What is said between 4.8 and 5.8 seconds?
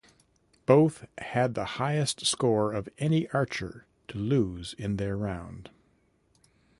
their round.